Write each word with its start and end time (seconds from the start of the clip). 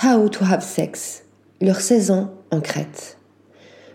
How 0.00 0.28
to 0.28 0.44
Have 0.44 0.62
Sex, 0.62 1.24
leurs 1.60 1.80
16 1.80 2.12
ans 2.12 2.30
en 2.52 2.60
Crète. 2.60 3.18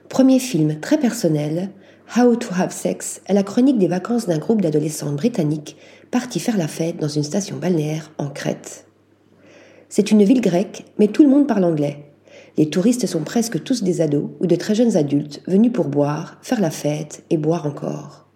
Premier 0.09 0.39
film 0.39 0.81
très 0.81 0.97
personnel, 0.97 1.69
How 2.17 2.35
to 2.35 2.49
Have 2.59 2.73
Sex 2.73 3.21
est 3.25 3.33
la 3.33 3.43
chronique 3.43 3.77
des 3.77 3.87
vacances 3.87 4.27
d'un 4.27 4.37
groupe 4.37 4.59
d'adolescentes 4.59 5.15
britanniques 5.15 5.77
partis 6.11 6.41
faire 6.41 6.57
la 6.57 6.67
fête 6.67 6.97
dans 6.97 7.07
une 7.07 7.23
station 7.23 7.55
balnéaire 7.55 8.11
en 8.17 8.27
Crète. 8.27 8.85
C'est 9.87 10.11
une 10.11 10.25
ville 10.25 10.41
grecque, 10.41 10.83
mais 10.99 11.07
tout 11.07 11.23
le 11.23 11.29
monde 11.29 11.47
parle 11.47 11.63
anglais. 11.63 12.11
Les 12.57 12.69
touristes 12.69 13.07
sont 13.07 13.23
presque 13.23 13.63
tous 13.63 13.81
des 13.81 14.01
ados 14.01 14.31
ou 14.41 14.45
de 14.45 14.57
très 14.57 14.75
jeunes 14.75 14.97
adultes 14.97 15.41
venus 15.47 15.71
pour 15.71 15.87
boire, 15.87 16.37
faire 16.41 16.59
la 16.59 16.71
fête 16.71 17.23
et 17.29 17.37
boire 17.37 17.65
encore. 17.65 18.27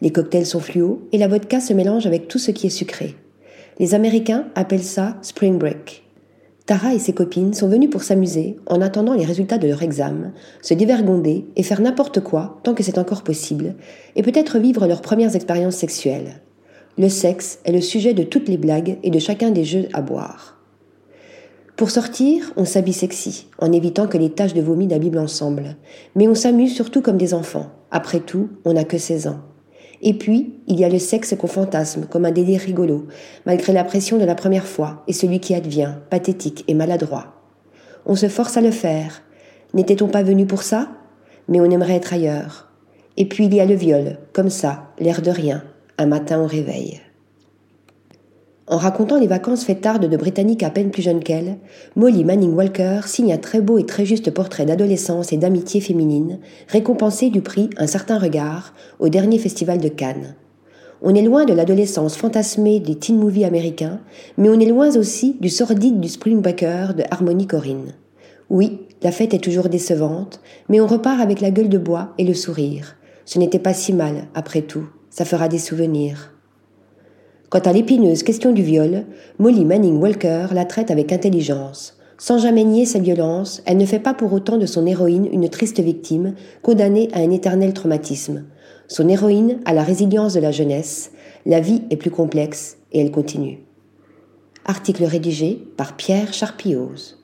Les 0.00 0.12
cocktails 0.12 0.46
sont 0.46 0.60
fluo 0.60 1.06
et 1.12 1.18
la 1.18 1.28
vodka 1.28 1.60
se 1.60 1.74
mélange 1.74 2.06
avec 2.06 2.26
tout 2.26 2.38
ce 2.38 2.52
qui 2.52 2.68
est 2.68 2.70
sucré. 2.70 3.16
Les 3.78 3.92
Américains 3.92 4.46
appellent 4.54 4.82
ça 4.82 5.18
spring 5.20 5.58
break. 5.58 6.02
Tara 6.72 6.94
et 6.94 6.98
ses 6.98 7.12
copines 7.12 7.52
sont 7.52 7.68
venues 7.68 7.90
pour 7.90 8.02
s'amuser 8.02 8.56
en 8.64 8.80
attendant 8.80 9.12
les 9.12 9.26
résultats 9.26 9.58
de 9.58 9.68
leur 9.68 9.82
examen, 9.82 10.32
se 10.62 10.72
dévergonder 10.72 11.44
et 11.54 11.62
faire 11.62 11.82
n'importe 11.82 12.20
quoi 12.20 12.60
tant 12.62 12.72
que 12.72 12.82
c'est 12.82 12.96
encore 12.96 13.24
possible, 13.24 13.74
et 14.16 14.22
peut-être 14.22 14.58
vivre 14.58 14.86
leurs 14.86 15.02
premières 15.02 15.36
expériences 15.36 15.76
sexuelles. 15.76 16.40
Le 16.96 17.10
sexe 17.10 17.58
est 17.66 17.72
le 17.72 17.82
sujet 17.82 18.14
de 18.14 18.22
toutes 18.22 18.48
les 18.48 18.56
blagues 18.56 18.96
et 19.02 19.10
de 19.10 19.18
chacun 19.18 19.50
des 19.50 19.66
jeux 19.66 19.86
à 19.92 20.00
boire. 20.00 20.62
Pour 21.76 21.90
sortir, 21.90 22.54
on 22.56 22.64
s'habille 22.64 22.94
sexy, 22.94 23.48
en 23.58 23.70
évitant 23.70 24.06
que 24.06 24.16
les 24.16 24.30
taches 24.30 24.54
de 24.54 24.62
vomi 24.62 24.86
n'abîment 24.86 25.18
ensemble. 25.18 25.76
Mais 26.14 26.26
on 26.26 26.34
s'amuse 26.34 26.74
surtout 26.74 27.02
comme 27.02 27.18
des 27.18 27.34
enfants. 27.34 27.66
Après 27.90 28.20
tout, 28.20 28.48
on 28.64 28.72
n'a 28.72 28.84
que 28.84 28.96
16 28.96 29.26
ans. 29.26 29.40
Et 30.02 30.14
puis, 30.14 30.54
il 30.66 30.78
y 30.78 30.84
a 30.84 30.88
le 30.88 30.98
sexe 30.98 31.34
qu'on 31.38 31.46
fantasme, 31.46 32.06
comme 32.10 32.24
un 32.24 32.32
délire 32.32 32.60
rigolo, 32.60 33.06
malgré 33.46 33.72
la 33.72 33.84
pression 33.84 34.18
de 34.18 34.24
la 34.24 34.34
première 34.34 34.66
fois, 34.66 35.04
et 35.06 35.12
celui 35.12 35.38
qui 35.38 35.54
advient, 35.54 35.94
pathétique 36.10 36.64
et 36.66 36.74
maladroit. 36.74 37.34
On 38.04 38.16
se 38.16 38.28
force 38.28 38.56
à 38.56 38.60
le 38.60 38.72
faire. 38.72 39.22
N'était-on 39.74 40.08
pas 40.08 40.24
venu 40.24 40.44
pour 40.44 40.64
ça? 40.64 40.88
Mais 41.48 41.60
on 41.60 41.70
aimerait 41.70 41.94
être 41.94 42.12
ailleurs. 42.12 42.68
Et 43.16 43.26
puis 43.26 43.44
il 43.44 43.54
y 43.54 43.60
a 43.60 43.64
le 43.64 43.74
viol, 43.74 44.18
comme 44.32 44.50
ça, 44.50 44.90
l'air 44.98 45.22
de 45.22 45.30
rien, 45.30 45.62
un 45.98 46.06
matin 46.06 46.40
au 46.40 46.46
réveil. 46.46 47.00
En 48.68 48.76
racontant 48.76 49.18
les 49.18 49.26
vacances 49.26 49.64
fêtardes 49.64 50.08
de 50.08 50.16
Britanniques 50.16 50.62
à 50.62 50.70
peine 50.70 50.90
plus 50.90 51.02
jeunes 51.02 51.24
qu'elle, 51.24 51.56
Molly 51.96 52.24
Manning 52.24 52.54
Walker 52.54 53.00
signe 53.06 53.32
un 53.32 53.38
très 53.38 53.60
beau 53.60 53.76
et 53.78 53.86
très 53.86 54.06
juste 54.06 54.30
portrait 54.30 54.66
d'adolescence 54.66 55.32
et 55.32 55.36
d'amitié 55.36 55.80
féminine, 55.80 56.38
récompensé 56.68 57.28
du 57.28 57.42
prix 57.42 57.70
Un 57.76 57.88
certain 57.88 58.18
regard 58.18 58.72
au 59.00 59.08
dernier 59.08 59.38
festival 59.38 59.78
de 59.78 59.88
Cannes. 59.88 60.36
On 61.02 61.16
est 61.16 61.22
loin 61.22 61.44
de 61.44 61.52
l'adolescence 61.52 62.16
fantasmée 62.16 62.78
des 62.78 62.94
teen 62.94 63.18
movies 63.18 63.44
américains, 63.44 63.98
mais 64.38 64.48
on 64.48 64.60
est 64.60 64.66
loin 64.66 64.96
aussi 64.96 65.36
du 65.40 65.48
sordide 65.48 65.98
du 65.98 66.08
Spring 66.08 66.40
Breaker 66.40 66.90
de 66.96 67.02
Harmony 67.10 67.48
Corinne. 67.48 67.94
Oui, 68.48 68.78
la 69.02 69.10
fête 69.10 69.34
est 69.34 69.42
toujours 69.42 69.68
décevante, 69.68 70.40
mais 70.68 70.80
on 70.80 70.86
repart 70.86 71.20
avec 71.20 71.40
la 71.40 71.50
gueule 71.50 71.68
de 71.68 71.78
bois 71.78 72.10
et 72.18 72.24
le 72.24 72.34
sourire. 72.34 72.94
Ce 73.24 73.40
n'était 73.40 73.58
pas 73.58 73.74
si 73.74 73.92
mal, 73.92 74.28
après 74.34 74.62
tout, 74.62 74.86
ça 75.10 75.24
fera 75.24 75.48
des 75.48 75.58
souvenirs. 75.58 76.31
Quant 77.52 77.58
à 77.58 77.72
l'épineuse 77.74 78.22
question 78.22 78.50
du 78.50 78.62
viol, 78.62 79.04
Molly 79.38 79.66
Manning 79.66 80.00
Walker 80.00 80.46
la 80.54 80.64
traite 80.64 80.90
avec 80.90 81.12
intelligence. 81.12 81.98
Sans 82.16 82.38
jamais 82.38 82.64
nier 82.64 82.86
sa 82.86 82.98
violence, 82.98 83.60
elle 83.66 83.76
ne 83.76 83.84
fait 83.84 83.98
pas 83.98 84.14
pour 84.14 84.32
autant 84.32 84.56
de 84.56 84.64
son 84.64 84.86
héroïne 84.86 85.28
une 85.30 85.50
triste 85.50 85.78
victime, 85.78 86.32
condamnée 86.62 87.10
à 87.12 87.18
un 87.18 87.30
éternel 87.30 87.74
traumatisme. 87.74 88.46
Son 88.88 89.06
héroïne 89.06 89.60
a 89.66 89.74
la 89.74 89.82
résilience 89.82 90.32
de 90.32 90.40
la 90.40 90.50
jeunesse, 90.50 91.12
la 91.44 91.60
vie 91.60 91.82
est 91.90 91.98
plus 91.98 92.10
complexe 92.10 92.78
et 92.90 93.00
elle 93.00 93.10
continue. 93.10 93.58
Article 94.64 95.04
rédigé 95.04 95.62
par 95.76 95.94
Pierre 95.94 96.32
Charpillose. 96.32 97.21